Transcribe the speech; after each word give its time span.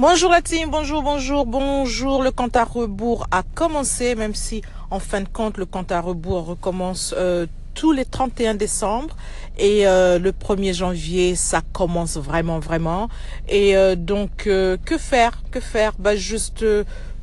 Bonjour 0.00 0.30
la 0.30 0.40
team, 0.40 0.70
bonjour, 0.70 1.02
bonjour, 1.02 1.44
bonjour. 1.44 2.22
Le 2.22 2.30
compte 2.30 2.56
à 2.56 2.64
rebours 2.64 3.26
a 3.30 3.42
commencé, 3.42 4.14
même 4.14 4.34
si 4.34 4.62
en 4.90 4.98
fin 4.98 5.20
de 5.20 5.28
compte 5.28 5.58
le 5.58 5.66
compte 5.66 5.92
à 5.92 6.00
rebours 6.00 6.46
recommence 6.46 7.14
euh, 7.18 7.44
tous 7.74 7.92
les 7.92 8.06
31 8.06 8.54
décembre. 8.54 9.14
Et 9.58 9.86
euh, 9.86 10.18
le 10.18 10.32
1er 10.32 10.72
janvier 10.72 11.34
ça 11.34 11.60
commence 11.74 12.16
vraiment 12.16 12.60
vraiment. 12.60 13.10
Et 13.46 13.76
euh, 13.76 13.94
donc 13.94 14.46
euh, 14.46 14.78
que 14.86 14.96
faire 14.96 15.42
que 15.50 15.60
faire? 15.60 15.92
Bah 15.98 16.16
juste 16.16 16.64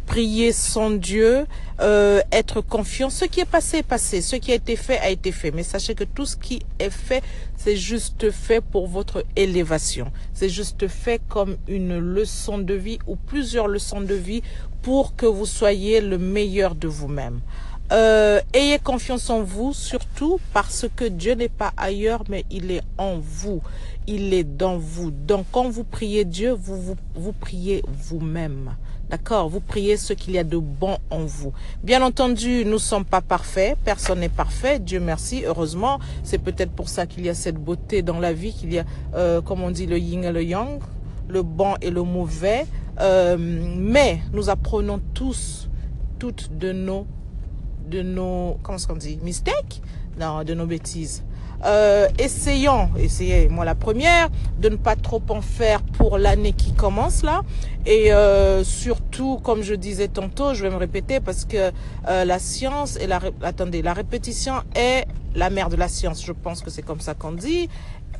prier 0.07 0.51
son 0.53 0.89
Dieu 0.91 1.45
euh, 1.79 2.21
être 2.31 2.61
confiant. 2.61 3.11
Ce 3.11 3.25
qui 3.25 3.41
est 3.41 3.45
passé 3.45 3.77
est 3.77 3.83
passé. 3.83 4.21
Ce 4.21 4.35
qui 4.35 4.51
a 4.51 4.55
été 4.55 4.75
fait 4.75 4.97
a 4.99 5.09
été 5.09 5.31
fait. 5.31 5.51
Mais 5.51 5.63
sachez 5.63 5.93
que 5.93 6.05
tout 6.05 6.25
ce 6.25 6.35
qui 6.35 6.63
est 6.79 6.89
fait 6.89 7.21
c'est 7.57 7.75
juste 7.75 8.31
fait 8.31 8.61
pour 8.61 8.87
votre 8.87 9.25
élévation. 9.35 10.11
C'est 10.33 10.49
juste 10.49 10.87
fait 10.87 11.21
comme 11.27 11.57
une 11.67 11.97
leçon 11.99 12.57
de 12.57 12.73
vie 12.73 12.99
ou 13.07 13.15
plusieurs 13.15 13.67
leçons 13.67 14.01
de 14.01 14.15
vie 14.15 14.41
pour 14.81 15.15
que 15.15 15.25
vous 15.25 15.45
soyez 15.45 15.99
le 16.01 16.17
meilleur 16.17 16.75
de 16.75 16.87
vous-même 16.87 17.41
euh, 17.91 18.41
ayez 18.53 18.79
confiance 18.79 19.29
en 19.29 19.43
vous, 19.43 19.73
surtout 19.73 20.39
parce 20.53 20.87
que 20.95 21.05
Dieu 21.05 21.35
n'est 21.35 21.47
pas 21.47 21.71
ailleurs, 21.77 22.23
mais 22.29 22.43
il 22.51 22.71
est 22.71 22.83
en 22.97 23.17
vous. 23.17 23.61
Il 24.07 24.33
est 24.33 24.43
dans 24.43 24.77
vous. 24.77 25.11
Donc, 25.11 25.45
quand 25.51 25.69
vous 25.69 25.83
priez 25.83 26.25
Dieu, 26.25 26.51
vous, 26.51 26.81
vous, 26.81 26.95
vous 27.15 27.31
priez 27.31 27.83
vous-même. 27.87 28.75
D'accord? 29.09 29.47
Vous 29.47 29.61
priez 29.61 29.95
ce 29.95 30.11
qu'il 30.11 30.33
y 30.33 30.37
a 30.37 30.43
de 30.43 30.57
bon 30.57 30.97
en 31.09 31.19
vous. 31.19 31.53
Bien 31.81 32.01
entendu, 32.01 32.65
nous 32.65 32.73
ne 32.73 32.77
sommes 32.77 33.05
pas 33.05 33.21
parfaits. 33.21 33.77
Personne 33.85 34.19
n'est 34.19 34.27
parfait. 34.27 34.79
Dieu 34.79 34.99
merci. 34.99 35.43
Heureusement, 35.45 35.99
c'est 36.23 36.39
peut-être 36.39 36.71
pour 36.71 36.89
ça 36.89 37.05
qu'il 37.05 37.25
y 37.25 37.29
a 37.29 37.33
cette 37.33 37.55
beauté 37.55 38.01
dans 38.01 38.19
la 38.19 38.33
vie, 38.33 38.53
qu'il 38.53 38.73
y 38.73 38.79
a, 38.79 38.85
euh, 39.15 39.41
comme 39.41 39.63
on 39.63 39.71
dit, 39.71 39.85
le 39.85 39.97
yin 39.97 40.25
et 40.25 40.31
le 40.33 40.43
yang, 40.43 40.81
le 41.29 41.41
bon 41.41 41.75
et 41.81 41.89
le 41.89 42.03
mauvais. 42.03 42.65
Euh, 42.99 43.37
mais 43.39 44.19
nous 44.33 44.49
apprenons 44.49 44.99
tous, 45.13 45.69
toutes 46.19 46.57
de 46.57 46.73
nos 46.73 47.07
de 47.89 48.01
nos, 48.01 48.57
comment 48.63 48.77
qu'on 48.87 48.95
dit, 48.95 49.19
mistakes, 49.21 49.81
non, 50.19 50.43
de 50.43 50.53
nos 50.53 50.65
bêtises. 50.65 51.23
Euh, 51.65 52.07
essayons, 52.19 52.89
essayez, 52.99 53.49
moi 53.49 53.65
la 53.65 53.73
première, 53.73 54.29
de 54.59 54.69
ne 54.69 54.75
pas 54.75 54.95
trop 54.95 55.21
en 55.29 55.41
faire 55.41 55.81
pour 55.81 56.17
l'année 56.19 56.53
qui 56.53 56.73
commence 56.73 57.23
là. 57.23 57.41
Et 57.85 58.13
euh, 58.13 58.63
surtout, 58.63 59.39
comme 59.43 59.63
je 59.63 59.73
disais 59.73 60.07
tantôt, 60.07 60.53
je 60.53 60.61
vais 60.61 60.69
me 60.69 60.75
répéter 60.75 61.19
parce 61.19 61.45
que 61.45 61.71
euh, 62.07 62.25
la 62.25 62.37
science 62.37 62.97
et 62.97 63.07
la, 63.07 63.19
attendez, 63.41 63.81
la 63.81 63.93
répétition 63.93 64.55
est 64.75 65.05
la 65.35 65.49
mère 65.49 65.69
de 65.69 65.75
la 65.75 65.87
science. 65.87 66.23
Je 66.23 66.31
pense 66.31 66.61
que 66.61 66.69
c'est 66.69 66.83
comme 66.83 66.99
ça 66.99 67.15
qu'on 67.15 67.31
dit. 67.31 67.69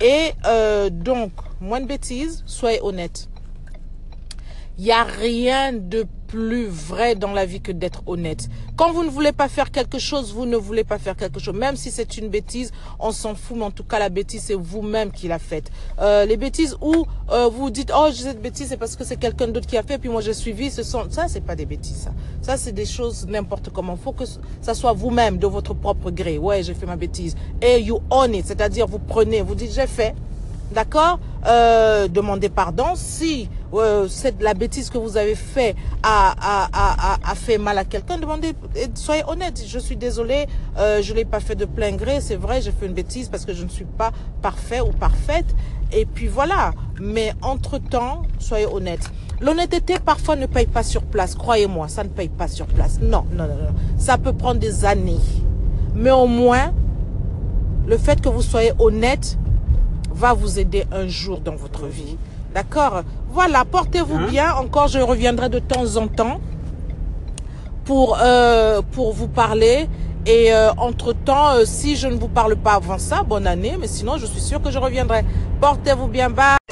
Et 0.01 0.31
euh, 0.45 0.89
donc, 0.89 1.31
moins 1.59 1.81
de 1.81 1.87
bêtises, 1.87 2.43
soyez 2.45 2.79
honnêtes. 2.81 3.29
Il 4.77 4.83
n'y 4.83 4.91
a 4.91 5.03
rien 5.03 5.73
de 5.73 6.05
plus 6.27 6.67
vrai 6.67 7.15
dans 7.15 7.31
la 7.31 7.45
vie 7.45 7.61
que 7.61 7.71
d'être 7.71 8.03
honnête. 8.05 8.49
Quand 8.75 8.91
vous 8.91 9.03
ne 9.03 9.09
voulez 9.09 9.31
pas 9.31 9.47
faire 9.47 9.71
quelque 9.71 9.97
chose, 9.97 10.33
vous 10.33 10.45
ne 10.45 10.57
voulez 10.57 10.83
pas 10.83 10.99
faire 10.99 11.15
quelque 11.15 11.39
chose. 11.39 11.55
Même 11.55 11.75
si 11.75 11.89
c'est 11.89 12.17
une 12.17 12.27
bêtise, 12.29 12.71
on 12.99 13.11
s'en 13.11 13.33
fout, 13.33 13.57
mais 13.57 13.63
en 13.63 13.71
tout 13.71 13.83
cas, 13.83 13.99
la 13.99 14.09
bêtise, 14.09 14.43
c'est 14.43 14.53
vous-même 14.53 15.11
qui 15.11 15.27
l'a 15.27 15.39
faite. 15.39 15.71
Euh, 15.99 16.25
les 16.25 16.37
bêtises 16.37 16.75
où 16.81 17.05
euh, 17.31 17.47
vous 17.47 17.69
dites, 17.69 17.91
oh, 17.95 18.09
cette 18.13 18.41
bêtise, 18.41 18.67
c'est 18.69 18.77
parce 18.77 18.95
que 18.95 19.03
c'est 19.03 19.17
quelqu'un 19.17 19.47
d'autre 19.47 19.67
qui 19.67 19.77
a 19.77 19.83
fait, 19.83 19.97
puis 19.97 20.09
moi 20.09 20.21
j'ai 20.21 20.33
suivi, 20.33 20.69
ce 20.69 20.83
sont... 20.83 21.09
ça, 21.09 21.27
c'est 21.27 21.41
pas 21.41 21.55
des 21.55 21.65
bêtises, 21.65 21.97
ça. 21.97 22.11
Ça, 22.41 22.57
c'est 22.57 22.73
des 22.73 22.85
choses 22.85 23.25
n'importe 23.27 23.69
comment. 23.69 23.95
faut 23.95 24.11
que 24.11 24.25
ça 24.61 24.73
soit 24.73 24.93
vous-même, 24.93 25.37
de 25.37 25.47
votre 25.47 25.73
propre 25.73 26.11
gré. 26.11 26.37
Ouais, 26.37 26.63
j'ai 26.63 26.73
fait 26.73 26.85
ma 26.85 26.97
bêtise. 26.97 27.35
Et 27.61 27.81
you 27.81 28.01
own 28.09 28.35
it, 28.35 28.45
c'est-à-dire 28.45 28.85
vous 28.87 28.99
prenez, 28.99 29.41
vous 29.41 29.55
dites, 29.55 29.73
j'ai 29.73 29.87
fait, 29.87 30.13
D'accord? 30.71 31.19
Euh, 31.47 32.07
Demandez 32.07 32.49
pardon 32.49 32.93
si 32.95 33.49
euh, 33.73 34.07
c'est 34.09 34.41
la 34.41 34.53
bêtise 34.53 34.89
que 34.89 34.97
vous 34.97 35.17
avez 35.17 35.35
fait 35.35 35.75
a, 36.03 36.33
a, 36.39 36.69
a, 36.73 37.31
a, 37.31 37.35
fait 37.35 37.57
mal 37.57 37.77
à 37.77 37.85
quelqu'un. 37.85 38.17
Demandez, 38.17 38.53
soyez 38.95 39.23
honnête. 39.27 39.61
Je 39.65 39.79
suis 39.79 39.95
désolé, 39.95 40.47
euh, 40.77 41.01
je 41.01 41.13
l'ai 41.13 41.25
pas 41.25 41.39
fait 41.39 41.55
de 41.55 41.65
plein 41.65 41.93
gré. 41.93 42.21
C'est 42.21 42.35
vrai, 42.35 42.61
j'ai 42.61 42.71
fait 42.71 42.85
une 42.85 42.93
bêtise 42.93 43.29
parce 43.29 43.45
que 43.45 43.53
je 43.53 43.63
ne 43.63 43.69
suis 43.69 43.85
pas 43.85 44.11
parfait 44.41 44.81
ou 44.81 44.91
parfaite. 44.91 45.47
Et 45.91 46.05
puis 46.05 46.27
voilà. 46.27 46.71
Mais 46.99 47.33
entre 47.41 47.77
temps, 47.77 48.23
soyez 48.39 48.65
honnête. 48.65 49.09
L'honnêteté 49.39 49.99
parfois 49.99 50.35
ne 50.35 50.47
paye 50.47 50.65
pas 50.65 50.83
sur 50.83 51.03
place. 51.03 51.35
Croyez-moi, 51.35 51.87
ça 51.87 52.03
ne 52.03 52.09
paye 52.09 52.29
pas 52.29 52.47
sur 52.47 52.65
place. 52.65 52.99
Non, 53.01 53.25
non, 53.31 53.47
non, 53.47 53.55
non. 53.55 53.75
Ça 53.97 54.17
peut 54.17 54.33
prendre 54.33 54.59
des 54.59 54.85
années. 54.85 55.19
Mais 55.93 56.11
au 56.11 56.27
moins, 56.27 56.73
le 57.85 57.97
fait 57.97 58.19
que 58.21 58.29
vous 58.29 58.41
soyez 58.41 58.71
honnête 58.79 59.37
va 60.17 60.33
vous 60.33 60.59
aider 60.59 60.85
un 60.91 61.07
jour 61.07 61.39
dans 61.39 61.55
votre 61.55 61.85
vie. 61.85 62.17
D'accord? 62.53 63.03
Voilà, 63.29 63.65
portez-vous 63.65 64.27
bien. 64.27 64.53
Encore, 64.55 64.87
je 64.87 64.99
reviendrai 64.99 65.49
de 65.49 65.59
temps 65.59 65.95
en 65.97 66.07
temps 66.07 66.39
pour, 67.85 68.17
euh, 68.21 68.81
pour 68.91 69.13
vous 69.13 69.27
parler. 69.27 69.87
Et 70.25 70.53
euh, 70.53 70.71
entre-temps, 70.77 71.51
euh, 71.51 71.63
si 71.65 71.95
je 71.95 72.07
ne 72.07 72.15
vous 72.15 72.27
parle 72.27 72.55
pas 72.55 72.73
avant 72.73 72.97
ça, 72.97 73.23
bonne 73.23 73.47
année. 73.47 73.77
Mais 73.79 73.87
sinon, 73.87 74.17
je 74.17 74.25
suis 74.25 74.41
sûre 74.41 74.61
que 74.61 74.71
je 74.71 74.79
reviendrai. 74.79 75.23
Portez-vous 75.61 76.07
bien. 76.07 76.29
Bye 76.29 76.66